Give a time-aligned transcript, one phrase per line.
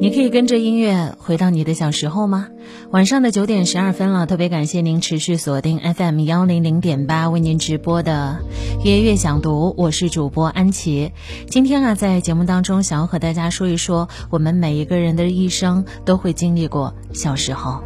[0.00, 2.46] 你可以跟着音乐回到你的小时候吗？
[2.92, 8.38] 晚上的九点十二分了，特别感谢您持续锁定 FM 幺零零点八为您直播的
[8.84, 11.10] 《月月想读》，我是主播安琪。
[11.50, 17.82] 今天啊，在节目当中，想要和大家说一说，我们每一个人的一生都会经历过小时候。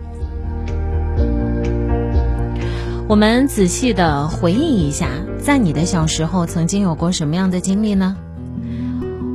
[3.08, 5.08] 我们仔细的回忆一下，
[5.38, 8.18] 在你的小时候曾经有过什么样的经历呢？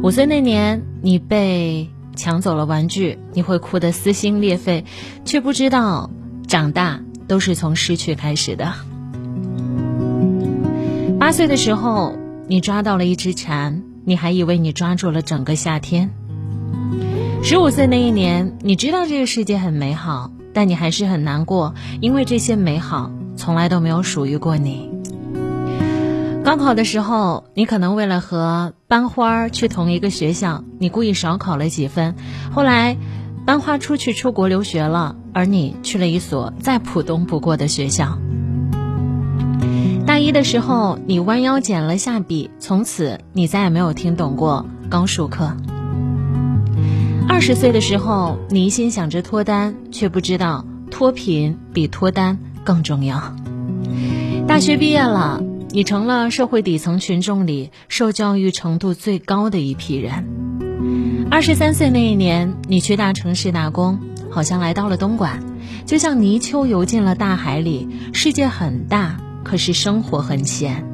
[0.03, 1.89] 五岁那年，你被。
[2.17, 4.83] 抢走了玩具，你会哭得撕心裂肺，
[5.23, 6.09] 却不知道
[6.47, 8.73] 长大都是从失去开始的。
[11.17, 16.09] 八岁的时候，你抓到了一只蝉，你还以为你抓住了整个夏天。
[17.43, 24.89] 十五岁那一年，你知道这个世界很美好，但你还是很难过，因为这些美好从来都没有属于过你。
[26.47, 32.15] 高考的时候，你可能为了和班花去同一个学校，你故意少考了几分。
[32.53, 32.95] 后来，
[33.45, 38.17] 班花出去出国留学了，而你去了一所再普通不过的学校。
[40.05, 45.51] 大一的时候，你弯腰捡了下笔，从此你再也没有听懂过高数课。
[47.27, 53.35] 二十岁的时候，你一心想着脱单，却不知道脱贫比脱单更重要。
[54.47, 55.43] 大学毕业了。
[55.69, 60.25] 你成了社会底层群众里受教育程度最高的一批人。
[61.29, 65.39] 二十三岁那一年，你去大城市打工，好像来到了东莞，
[65.85, 67.87] 就像泥鳅游进了大海里。
[68.13, 70.85] 世界很大，可是生活很浅。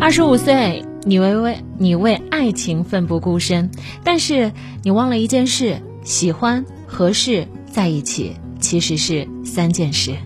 [0.00, 3.70] 二十五岁，你为为你为爱情奋不顾身，
[4.04, 4.52] 但是
[4.84, 10.16] 你忘了一件事：喜欢、合适、在一起，其实是三件事。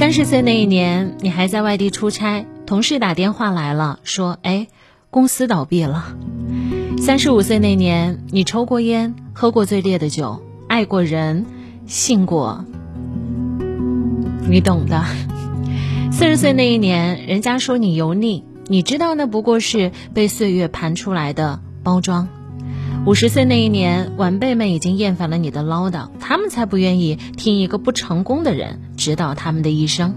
[0.00, 4.66] 三十岁那一年，你还在外地出差，同事打电话来了，说：“哎，
[5.10, 6.16] 公司倒闭了。”
[6.96, 11.44] 三十五岁那年，你抽过烟，喝过最烈的酒，爱过人，
[11.84, 12.64] 信过，
[14.48, 15.04] 你懂的。
[16.10, 22.26] 四十岁那一年，人家说你油腻，你知道那不过是被岁月盘出来的包装。
[23.06, 30.14] 五十岁那一年，晚辈们已经厌烦了你的唠叨，他们才不愿意听一个不成功的人指导他们的一生。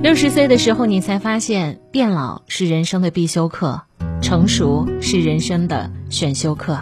[0.00, 3.82] 六十岁的时候，你才发现变老是人生的必修课，
[4.22, 6.78] 成熟是人生的选修课。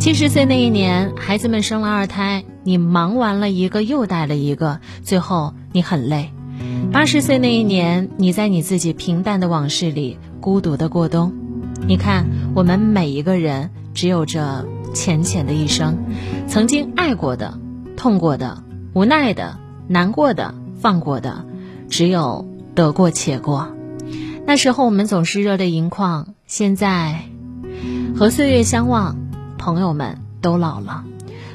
[0.00, 6.30] 七十岁那一年，孩子们生了二胎，你忙完了一个又带了一个，最后你很累。
[6.92, 11.34] 八十岁那一年，你在你自己平淡的往事里孤独的过冬。
[11.86, 15.98] 你看，我们每一个人只有这浅浅的一生，
[16.48, 17.60] 曾经爱过的、
[17.98, 19.58] 痛过的、无奈的、
[19.88, 21.44] 难过的、放过的，
[21.90, 23.68] 只有得过且过。
[24.46, 27.24] 那时候我们总是热泪盈眶，现在
[28.16, 29.18] 和岁月相望，
[29.58, 31.04] 朋友们都老了。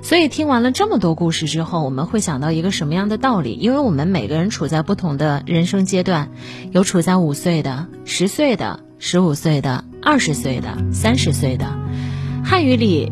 [0.04, 3.54] 所以听完了这么多故事之后，我们会想到一个什么样的道理？
[3.54, 6.30] 因为我们每个人处在不同的人生阶段，
[6.70, 8.82] 有处在五岁的、十岁的。
[9.04, 11.66] 十五岁的、二十岁的、三十岁的，
[12.44, 13.12] 汉语里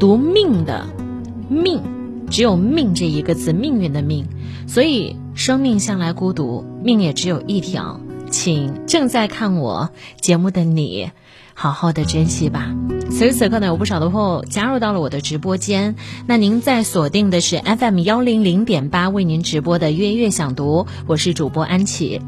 [0.00, 0.86] 读“命”的
[1.48, 1.80] “命”，
[2.28, 4.26] 只有“命”这一个字，命运的“命”。
[4.66, 8.00] 所以生命向来孤独，命也只有一条。
[8.30, 9.90] 请正在看我
[10.20, 11.10] 节目的你，
[11.54, 12.74] 好好的珍惜吧。
[13.10, 15.94] 此时此刻呢，有不少的朋友加入到了我的直播间。
[16.26, 22.20] 那您在锁定的是 FM 幺零零点八为您直播的《月月想读》，我是主播安琪。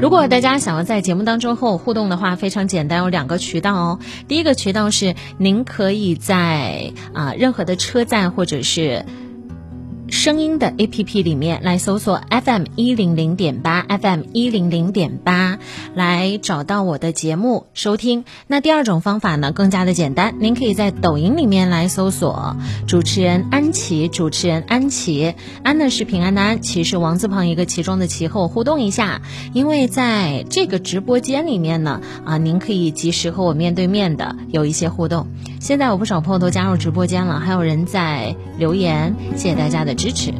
[0.00, 3.98] 如果大家想要在节目当中和我互动的话，非常简单，有两个渠道哦。
[4.28, 9.04] 第一个渠道是，您可以在啊任何的车站或者是。
[10.10, 15.58] 声音的 A P P 里面来搜索 F M 一零零点八 F M 一零零点八，
[15.94, 18.24] 来找到我的节目收听。
[18.46, 29.20] 那第二种方法呢，更加的简单，您可以在抖音里面来搜索主持人安琪，主持人安琪，安呢是平安的安，琪是王字旁一个其中的其，和我互动一下。
[29.52, 35.26] 因为在这个直播间里面呢，啊，您可以及时和我面对面的有一些互动。
[35.60, 40.32] 现在有不少朋友都加入直播间了，还有人在留言，谢谢大家的支持。